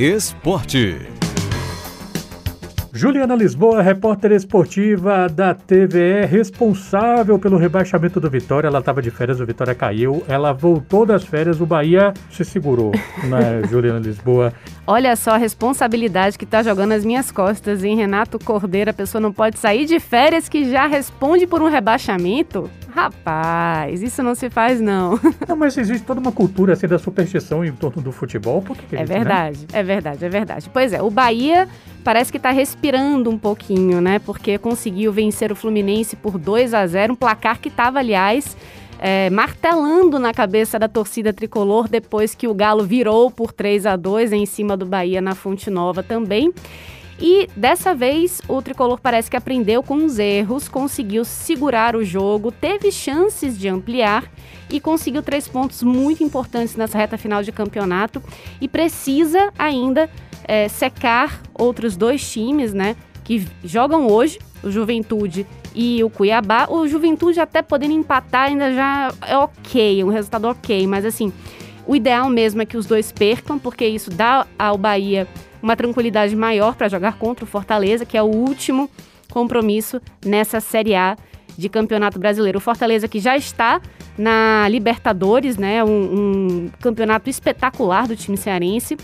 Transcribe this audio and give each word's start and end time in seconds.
Esporte. 0.00 0.96
Juliana 2.92 3.34
Lisboa, 3.34 3.82
repórter 3.82 4.30
esportiva 4.30 5.28
da 5.28 5.52
TVE, 5.52 6.24
responsável 6.24 7.36
pelo 7.36 7.56
rebaixamento 7.56 8.20
do 8.20 8.30
Vitória. 8.30 8.68
Ela 8.68 8.78
estava 8.78 9.02
de 9.02 9.10
férias, 9.10 9.40
o 9.40 9.46
Vitória 9.46 9.74
caiu. 9.74 10.22
Ela 10.28 10.52
voltou 10.52 11.04
das 11.04 11.24
férias, 11.24 11.60
o 11.60 11.66
Bahia 11.66 12.14
se 12.30 12.44
segurou, 12.44 12.92
né, 13.26 13.66
Juliana 13.68 13.98
Lisboa? 13.98 14.52
Olha 14.86 15.16
só 15.16 15.32
a 15.32 15.36
responsabilidade 15.36 16.38
que 16.38 16.44
está 16.44 16.62
jogando 16.62 16.92
as 16.92 17.04
minhas 17.04 17.32
costas, 17.32 17.82
hein, 17.82 17.96
Renato 17.96 18.38
Cordeiro? 18.38 18.92
A 18.92 18.94
pessoa 18.94 19.20
não 19.20 19.32
pode 19.32 19.58
sair 19.58 19.84
de 19.84 19.98
férias 19.98 20.48
que 20.48 20.70
já 20.70 20.86
responde 20.86 21.44
por 21.44 21.60
um 21.60 21.68
rebaixamento? 21.68 22.70
Rapaz, 22.98 24.02
isso 24.02 24.24
não 24.24 24.34
se 24.34 24.50
faz, 24.50 24.80
não. 24.80 25.20
Não, 25.46 25.56
mas 25.56 25.78
existe 25.78 26.04
toda 26.04 26.18
uma 26.18 26.32
cultura 26.32 26.72
assim, 26.72 26.88
da 26.88 26.98
superstição 26.98 27.64
em 27.64 27.72
torno 27.72 28.02
do 28.02 28.10
futebol. 28.10 28.60
Por 28.60 28.76
que 28.76 28.96
é, 28.96 28.98
é 28.98 29.02
isso, 29.04 29.12
né? 29.12 29.18
verdade, 29.18 29.58
né? 29.60 29.66
é 29.72 29.82
verdade, 29.84 30.24
é 30.24 30.28
verdade. 30.28 30.70
Pois 30.72 30.92
é, 30.92 31.00
o 31.00 31.08
Bahia 31.08 31.68
parece 32.02 32.32
que 32.32 32.38
está 32.38 32.50
respirando 32.50 33.30
um 33.30 33.38
pouquinho, 33.38 34.00
né? 34.00 34.18
Porque 34.18 34.58
conseguiu 34.58 35.12
vencer 35.12 35.52
o 35.52 35.54
Fluminense 35.54 36.16
por 36.16 36.36
2 36.38 36.74
a 36.74 36.84
0 36.84 37.12
um 37.12 37.16
placar 37.16 37.60
que 37.60 37.68
estava, 37.68 38.00
aliás, 38.00 38.56
é, 38.98 39.30
martelando 39.30 40.18
na 40.18 40.34
cabeça 40.34 40.76
da 40.76 40.88
torcida 40.88 41.32
tricolor 41.32 41.88
depois 41.88 42.34
que 42.34 42.48
o 42.48 42.54
Galo 42.54 42.84
virou 42.84 43.30
por 43.30 43.52
3 43.52 43.86
a 43.86 43.94
2 43.94 44.32
em 44.32 44.44
cima 44.44 44.76
do 44.76 44.84
Bahia 44.84 45.20
na 45.20 45.36
Fonte 45.36 45.70
Nova 45.70 46.02
também. 46.02 46.52
E 47.20 47.48
dessa 47.56 47.94
vez 47.94 48.40
o 48.46 48.62
tricolor 48.62 49.00
parece 49.00 49.28
que 49.28 49.36
aprendeu 49.36 49.82
com 49.82 50.04
os 50.04 50.18
erros, 50.18 50.68
conseguiu 50.68 51.24
segurar 51.24 51.96
o 51.96 52.04
jogo, 52.04 52.52
teve 52.52 52.92
chances 52.92 53.58
de 53.58 53.68
ampliar 53.68 54.24
e 54.70 54.78
conseguiu 54.78 55.22
três 55.22 55.48
pontos 55.48 55.82
muito 55.82 56.22
importantes 56.22 56.76
nessa 56.76 56.96
reta 56.96 57.18
final 57.18 57.42
de 57.42 57.50
campeonato 57.50 58.22
e 58.60 58.68
precisa 58.68 59.52
ainda 59.58 60.08
é, 60.44 60.68
secar 60.68 61.42
outros 61.54 61.96
dois 61.96 62.30
times, 62.30 62.72
né? 62.72 62.94
Que 63.24 63.44
jogam 63.64 64.06
hoje, 64.06 64.38
o 64.62 64.70
Juventude 64.70 65.44
e 65.74 66.02
o 66.04 66.10
Cuiabá. 66.10 66.66
O 66.70 66.86
Juventude 66.86 67.40
até 67.40 67.62
podendo 67.62 67.94
empatar 67.94 68.46
ainda 68.46 68.72
já 68.72 69.12
é 69.26 69.36
ok, 69.36 70.04
um 70.04 70.08
resultado 70.08 70.46
ok, 70.46 70.86
mas 70.86 71.04
assim, 71.04 71.32
o 71.84 71.96
ideal 71.96 72.30
mesmo 72.30 72.62
é 72.62 72.66
que 72.66 72.76
os 72.76 72.86
dois 72.86 73.10
percam, 73.10 73.58
porque 73.58 73.86
isso 73.86 74.10
dá 74.10 74.46
ao 74.58 74.78
Bahia 74.78 75.26
uma 75.62 75.76
tranquilidade 75.76 76.34
maior 76.34 76.74
para 76.74 76.88
jogar 76.88 77.18
contra 77.18 77.44
o 77.44 77.48
Fortaleza, 77.48 78.04
que 78.04 78.16
é 78.16 78.22
o 78.22 78.26
último 78.26 78.90
compromisso 79.30 80.00
nessa 80.24 80.60
Série 80.60 80.94
A 80.94 81.16
de 81.56 81.68
Campeonato 81.68 82.18
Brasileiro. 82.18 82.58
O 82.58 82.60
Fortaleza 82.60 83.08
que 83.08 83.18
já 83.18 83.36
está 83.36 83.80
na 84.16 84.68
Libertadores, 84.68 85.56
né, 85.56 85.82
um, 85.84 85.90
um 85.90 86.70
campeonato 86.80 87.28
espetacular 87.28 88.06
do 88.06 88.16
time 88.16 88.36
cearense 88.36 88.96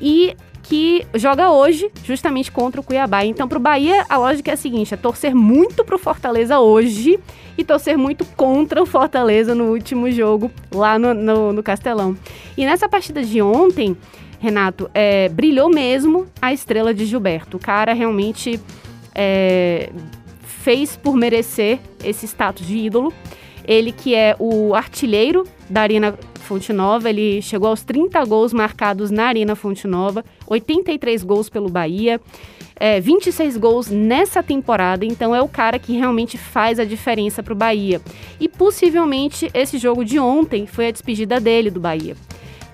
e 0.00 0.36
que 0.64 1.06
joga 1.14 1.50
hoje 1.50 1.90
justamente 2.04 2.50
contra 2.50 2.80
o 2.80 2.84
Cuiabá. 2.84 3.24
Então, 3.24 3.46
para 3.46 3.58
o 3.58 3.60
Bahia, 3.60 4.04
a 4.08 4.16
lógica 4.16 4.50
é 4.50 4.54
a 4.54 4.56
seguinte: 4.56 4.94
é 4.94 4.96
torcer 4.96 5.34
muito 5.34 5.84
para 5.84 5.94
o 5.94 5.98
Fortaleza 5.98 6.58
hoje 6.58 7.20
e 7.56 7.62
torcer 7.62 7.96
muito 7.96 8.24
contra 8.24 8.82
o 8.82 8.86
Fortaleza 8.86 9.54
no 9.54 9.64
último 9.64 10.10
jogo 10.10 10.50
lá 10.72 10.98
no, 10.98 11.14
no, 11.14 11.52
no 11.52 11.62
Castelão. 11.62 12.16
E 12.56 12.64
nessa 12.64 12.88
partida 12.88 13.22
de 13.22 13.40
ontem, 13.40 13.96
Renato, 14.44 14.90
é, 14.92 15.30
brilhou 15.30 15.70
mesmo 15.70 16.26
a 16.40 16.52
estrela 16.52 16.92
de 16.92 17.06
Gilberto. 17.06 17.56
O 17.56 17.60
cara 17.60 17.94
realmente 17.94 18.60
é, 19.14 19.90
fez 20.42 20.96
por 20.96 21.16
merecer 21.16 21.78
esse 22.04 22.26
status 22.26 22.66
de 22.66 22.76
ídolo. 22.76 23.12
Ele 23.66 23.90
que 23.90 24.14
é 24.14 24.36
o 24.38 24.74
artilheiro 24.74 25.46
da 25.70 25.80
Arena 25.80 26.14
Fonte 26.40 26.74
Nova, 26.74 27.08
ele 27.08 27.40
chegou 27.40 27.70
aos 27.70 27.82
30 27.82 28.22
gols 28.26 28.52
marcados 28.52 29.10
na 29.10 29.24
Arena 29.24 29.56
Fonte 29.56 29.86
Nova, 29.86 30.22
83 30.46 31.24
gols 31.24 31.48
pelo 31.48 31.70
Bahia, 31.70 32.20
é, 32.76 33.00
26 33.00 33.56
gols 33.56 33.88
nessa 33.88 34.42
temporada, 34.42 35.06
então 35.06 35.34
é 35.34 35.40
o 35.40 35.48
cara 35.48 35.78
que 35.78 35.96
realmente 35.96 36.36
faz 36.36 36.78
a 36.78 36.84
diferença 36.84 37.42
para 37.42 37.54
o 37.54 37.56
Bahia. 37.56 37.98
E 38.38 38.46
possivelmente 38.46 39.50
esse 39.54 39.78
jogo 39.78 40.04
de 40.04 40.18
ontem 40.18 40.66
foi 40.66 40.88
a 40.88 40.90
despedida 40.90 41.40
dele 41.40 41.70
do 41.70 41.80
Bahia 41.80 42.14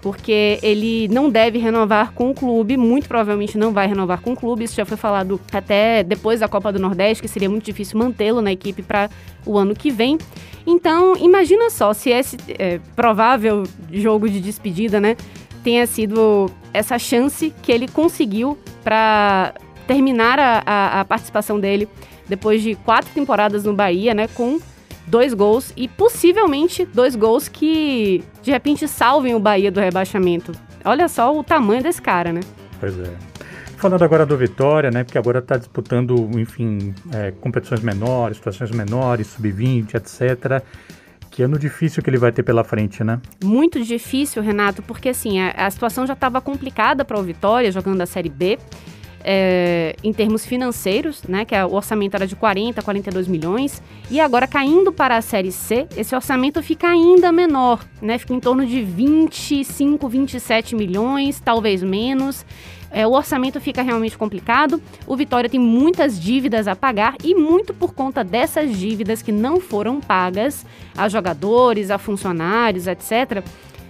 porque 0.00 0.58
ele 0.62 1.08
não 1.08 1.28
deve 1.28 1.58
renovar 1.58 2.12
com 2.12 2.30
o 2.30 2.34
clube, 2.34 2.76
muito 2.76 3.08
provavelmente 3.08 3.58
não 3.58 3.72
vai 3.72 3.86
renovar 3.86 4.20
com 4.20 4.32
o 4.32 4.36
clube. 4.36 4.64
Isso 4.64 4.74
já 4.74 4.84
foi 4.84 4.96
falado 4.96 5.40
até 5.52 6.02
depois 6.02 6.40
da 6.40 6.48
Copa 6.48 6.72
do 6.72 6.78
Nordeste, 6.78 7.22
que 7.22 7.28
seria 7.28 7.48
muito 7.48 7.64
difícil 7.64 7.98
mantê-lo 7.98 8.40
na 8.40 8.52
equipe 8.52 8.82
para 8.82 9.10
o 9.44 9.58
ano 9.58 9.74
que 9.74 9.90
vem. 9.90 10.18
Então, 10.66 11.16
imagina 11.16 11.70
só 11.70 11.92
se 11.92 12.10
esse 12.10 12.36
é, 12.58 12.80
provável 12.94 13.64
jogo 13.92 14.28
de 14.28 14.40
despedida, 14.40 15.00
né, 15.00 15.16
tenha 15.62 15.86
sido 15.86 16.50
essa 16.72 16.98
chance 16.98 17.52
que 17.62 17.70
ele 17.70 17.88
conseguiu 17.88 18.56
para 18.82 19.54
terminar 19.86 20.38
a, 20.38 20.62
a, 20.64 21.00
a 21.00 21.04
participação 21.04 21.58
dele 21.58 21.88
depois 22.28 22.62
de 22.62 22.76
quatro 22.76 23.10
temporadas 23.12 23.64
no 23.64 23.74
Bahia, 23.74 24.14
né, 24.14 24.28
com 24.28 24.60
dois 25.10 25.34
gols 25.34 25.72
e 25.76 25.88
possivelmente 25.88 26.86
dois 26.86 27.16
gols 27.16 27.48
que 27.48 28.22
de 28.42 28.50
repente 28.50 28.86
salvem 28.86 29.34
o 29.34 29.40
Bahia 29.40 29.70
do 29.70 29.80
rebaixamento. 29.80 30.52
Olha 30.84 31.08
só 31.08 31.36
o 31.36 31.42
tamanho 31.42 31.82
desse 31.82 32.00
cara, 32.00 32.32
né? 32.32 32.40
Pois 32.78 32.98
é. 32.98 33.12
Falando 33.76 34.02
agora 34.02 34.24
do 34.24 34.36
Vitória, 34.36 34.90
né? 34.90 35.04
Porque 35.04 35.18
agora 35.18 35.40
está 35.40 35.56
disputando, 35.56 36.30
enfim, 36.38 36.94
é, 37.12 37.32
competições 37.32 37.80
menores, 37.80 38.36
situações 38.36 38.70
menores, 38.70 39.26
sub-20, 39.28 39.94
etc. 39.94 40.62
Que 41.30 41.42
ano 41.42 41.58
difícil 41.58 42.02
que 42.02 42.10
ele 42.10 42.18
vai 42.18 42.30
ter 42.30 42.42
pela 42.42 42.62
frente, 42.62 43.02
né? 43.02 43.20
Muito 43.42 43.82
difícil, 43.82 44.42
Renato, 44.42 44.82
porque 44.82 45.08
assim, 45.08 45.40
a, 45.40 45.66
a 45.66 45.70
situação 45.70 46.06
já 46.06 46.12
estava 46.12 46.40
complicada 46.40 47.04
para 47.04 47.18
o 47.18 47.22
Vitória 47.22 47.72
jogando 47.72 48.00
a 48.02 48.06
Série 48.06 48.28
B 48.28 48.58
é, 49.22 49.94
em 50.02 50.12
termos 50.12 50.44
financeiros, 50.44 51.22
né, 51.24 51.44
que 51.44 51.54
o 51.54 51.74
orçamento 51.74 52.14
era 52.14 52.26
de 52.26 52.36
40, 52.36 52.82
42 52.82 53.28
milhões, 53.28 53.82
e 54.10 54.20
agora 54.20 54.46
caindo 54.46 54.92
para 54.92 55.16
a 55.16 55.22
Série 55.22 55.52
C, 55.52 55.86
esse 55.96 56.14
orçamento 56.14 56.62
fica 56.62 56.88
ainda 56.88 57.30
menor, 57.30 57.84
né, 58.00 58.18
fica 58.18 58.34
em 58.34 58.40
torno 58.40 58.66
de 58.66 58.82
25, 58.82 60.08
27 60.08 60.74
milhões, 60.74 61.40
talvez 61.40 61.82
menos. 61.82 62.44
É, 62.92 63.06
o 63.06 63.12
orçamento 63.12 63.60
fica 63.60 63.82
realmente 63.82 64.18
complicado. 64.18 64.82
O 65.06 65.16
Vitória 65.16 65.48
tem 65.48 65.60
muitas 65.60 66.20
dívidas 66.20 66.66
a 66.66 66.74
pagar 66.74 67.14
e 67.22 67.36
muito 67.36 67.72
por 67.72 67.94
conta 67.94 68.24
dessas 68.24 68.76
dívidas 68.76 69.22
que 69.22 69.30
não 69.30 69.60
foram 69.60 70.00
pagas 70.00 70.66
a 70.96 71.08
jogadores, 71.08 71.90
a 71.90 71.98
funcionários, 71.98 72.88
etc. 72.88 73.44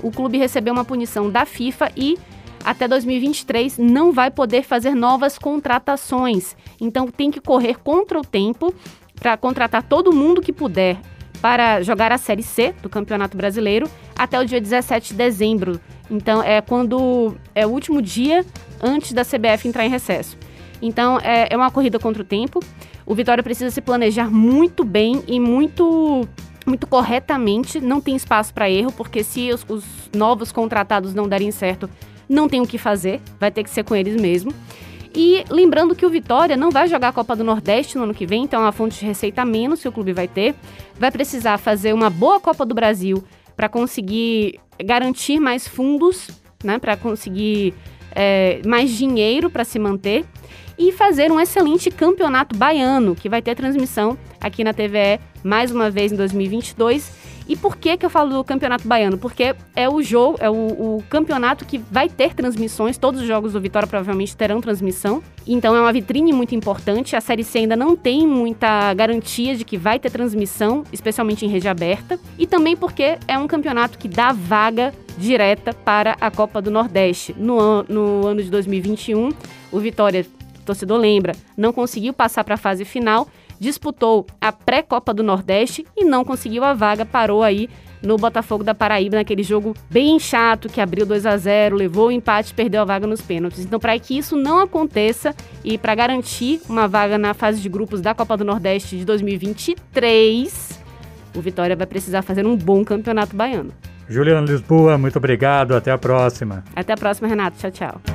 O 0.00 0.12
clube 0.12 0.38
recebeu 0.38 0.72
uma 0.72 0.84
punição 0.84 1.28
da 1.28 1.44
FIFA 1.44 1.90
e 1.96 2.16
até 2.64 2.88
2023 2.88 3.78
não 3.78 4.10
vai 4.10 4.30
poder 4.30 4.62
fazer 4.62 4.94
novas 4.94 5.38
contratações. 5.38 6.56
Então 6.80 7.08
tem 7.08 7.30
que 7.30 7.40
correr 7.40 7.78
contra 7.78 8.18
o 8.18 8.24
tempo 8.24 8.74
para 9.20 9.36
contratar 9.36 9.82
todo 9.82 10.12
mundo 10.12 10.40
que 10.40 10.52
puder 10.52 10.98
para 11.40 11.82
jogar 11.82 12.10
a 12.10 12.16
Série 12.16 12.42
C 12.42 12.74
do 12.80 12.88
Campeonato 12.88 13.36
Brasileiro 13.36 13.88
até 14.16 14.40
o 14.40 14.46
dia 14.46 14.60
17 14.60 15.10
de 15.10 15.14
dezembro. 15.14 15.78
Então 16.10 16.42
é 16.42 16.60
quando 16.62 17.36
é 17.54 17.66
o 17.66 17.70
último 17.70 18.00
dia 18.00 18.44
antes 18.82 19.12
da 19.12 19.24
CBF 19.24 19.68
entrar 19.68 19.84
em 19.84 19.90
recesso. 19.90 20.38
Então 20.80 21.18
é, 21.22 21.48
é 21.50 21.56
uma 21.56 21.70
corrida 21.70 21.98
contra 21.98 22.22
o 22.22 22.24
tempo. 22.24 22.60
O 23.04 23.14
Vitória 23.14 23.42
precisa 23.42 23.70
se 23.70 23.82
planejar 23.82 24.30
muito 24.30 24.84
bem 24.84 25.22
e 25.26 25.38
muito 25.38 26.26
muito 26.66 26.86
corretamente. 26.86 27.78
Não 27.78 28.00
tem 28.00 28.16
espaço 28.16 28.54
para 28.54 28.70
erro, 28.70 28.90
porque 28.92 29.22
se 29.22 29.52
os, 29.52 29.66
os 29.68 29.84
novos 30.14 30.50
contratados 30.50 31.12
não 31.12 31.28
derem 31.28 31.50
certo, 31.50 31.90
não 32.28 32.48
tem 32.48 32.60
o 32.60 32.66
que 32.66 32.78
fazer, 32.78 33.20
vai 33.38 33.50
ter 33.50 33.62
que 33.62 33.70
ser 33.70 33.84
com 33.84 33.94
eles 33.94 34.20
mesmo. 34.20 34.52
E 35.16 35.44
lembrando 35.48 35.94
que 35.94 36.04
o 36.04 36.10
Vitória 36.10 36.56
não 36.56 36.70
vai 36.70 36.88
jogar 36.88 37.08
a 37.08 37.12
Copa 37.12 37.36
do 37.36 37.44
Nordeste 37.44 37.96
no 37.96 38.02
ano 38.02 38.14
que 38.14 38.26
vem, 38.26 38.42
então 38.42 38.60
é 38.60 38.64
uma 38.64 38.72
fonte 38.72 38.98
de 38.98 39.06
receita 39.06 39.44
menos 39.44 39.80
que 39.80 39.88
o 39.88 39.92
clube 39.92 40.12
vai 40.12 40.26
ter. 40.26 40.54
Vai 40.98 41.10
precisar 41.12 41.56
fazer 41.56 41.92
uma 41.92 42.10
boa 42.10 42.40
Copa 42.40 42.66
do 42.66 42.74
Brasil 42.74 43.22
para 43.56 43.68
conseguir 43.68 44.58
garantir 44.84 45.38
mais 45.38 45.68
fundos, 45.68 46.28
né, 46.64 46.80
para 46.80 46.96
conseguir 46.96 47.74
é, 48.12 48.60
mais 48.66 48.90
dinheiro 48.90 49.48
para 49.48 49.64
se 49.64 49.78
manter 49.78 50.24
e 50.76 50.90
fazer 50.90 51.30
um 51.30 51.38
excelente 51.38 51.90
campeonato 51.92 52.56
baiano, 52.56 53.14
que 53.14 53.28
vai 53.28 53.40
ter 53.40 53.54
transmissão 53.54 54.18
aqui 54.40 54.64
na 54.64 54.72
TVE 54.72 55.20
mais 55.44 55.70
uma 55.70 55.90
vez 55.90 56.10
em 56.10 56.16
2022 56.16 57.33
e 57.48 57.56
por 57.56 57.76
que, 57.76 57.96
que 57.96 58.06
eu 58.06 58.10
falo 58.10 58.30
do 58.30 58.44
Campeonato 58.44 58.88
Baiano? 58.88 59.18
Porque 59.18 59.54
é 59.76 59.88
o 59.88 60.02
jogo, 60.02 60.38
é 60.40 60.48
o, 60.48 60.54
o, 60.54 61.04
campeonato 61.10 61.64
que 61.64 61.78
vai 61.78 62.08
ter 62.08 62.34
transmissões, 62.34 62.96
todos 62.96 63.20
os 63.20 63.26
jogos 63.26 63.52
do 63.52 63.60
Vitória 63.60 63.86
provavelmente 63.86 64.36
terão 64.36 64.60
transmissão. 64.60 65.22
Então 65.46 65.76
é 65.76 65.80
uma 65.80 65.92
vitrine 65.92 66.32
muito 66.32 66.54
importante. 66.54 67.14
A 67.14 67.20
Série 67.20 67.44
C 67.44 67.58
ainda 67.58 67.76
não 67.76 67.94
tem 67.94 68.26
muita 68.26 68.94
garantia 68.94 69.54
de 69.54 69.64
que 69.64 69.76
vai 69.76 69.98
ter 69.98 70.10
transmissão, 70.10 70.84
especialmente 70.90 71.44
em 71.44 71.48
rede 71.48 71.68
aberta. 71.68 72.18
E 72.38 72.46
também 72.46 72.76
porque 72.76 73.18
é 73.28 73.36
um 73.36 73.46
campeonato 73.46 73.98
que 73.98 74.08
dá 74.08 74.32
vaga 74.32 74.94
direta 75.18 75.74
para 75.74 76.16
a 76.20 76.30
Copa 76.30 76.62
do 76.62 76.70
Nordeste. 76.70 77.34
No, 77.38 77.82
no 77.84 78.26
ano 78.26 78.42
de 78.42 78.50
2021, 78.50 79.30
o 79.70 79.78
Vitória, 79.78 80.26
o 80.60 80.64
torcedor 80.64 80.98
lembra, 80.98 81.34
não 81.56 81.72
conseguiu 81.74 82.14
passar 82.14 82.42
para 82.42 82.54
a 82.54 82.58
fase 82.58 82.84
final 82.86 83.28
disputou 83.58 84.26
a 84.40 84.52
pré-Copa 84.52 85.12
do 85.12 85.22
Nordeste 85.22 85.86
e 85.96 86.04
não 86.04 86.24
conseguiu 86.24 86.64
a 86.64 86.74
vaga, 86.74 87.04
parou 87.04 87.42
aí 87.42 87.68
no 88.04 88.16
Botafogo 88.16 88.62
da 88.62 88.74
Paraíba, 88.74 89.16
naquele 89.16 89.42
jogo 89.42 89.74
bem 89.90 90.18
chato 90.20 90.68
que 90.68 90.80
abriu 90.80 91.06
2 91.06 91.26
a 91.26 91.36
0 91.36 91.76
levou 91.76 92.08
o 92.08 92.10
empate 92.12 92.52
e 92.52 92.54
perdeu 92.54 92.82
a 92.82 92.84
vaga 92.84 93.06
nos 93.06 93.20
pênaltis. 93.20 93.64
Então, 93.64 93.80
para 93.80 93.98
que 93.98 94.16
isso 94.16 94.36
não 94.36 94.58
aconteça 94.58 95.34
e 95.64 95.78
para 95.78 95.94
garantir 95.94 96.60
uma 96.68 96.86
vaga 96.86 97.16
na 97.16 97.34
fase 97.34 97.60
de 97.60 97.68
grupos 97.68 98.00
da 98.00 98.14
Copa 98.14 98.36
do 98.36 98.44
Nordeste 98.44 98.96
de 98.98 99.04
2023, 99.04 100.80
o 101.34 101.40
Vitória 101.40 101.74
vai 101.74 101.86
precisar 101.86 102.22
fazer 102.22 102.46
um 102.46 102.56
bom 102.56 102.84
campeonato 102.84 103.34
baiano. 103.34 103.72
Juliana 104.08 104.46
Lisboa, 104.46 104.98
muito 104.98 105.16
obrigado. 105.16 105.74
Até 105.74 105.90
a 105.90 105.98
próxima. 105.98 106.62
Até 106.76 106.92
a 106.92 106.96
próxima, 106.96 107.26
Renato. 107.26 107.56
Tchau, 107.58 107.70
tchau. 107.70 108.13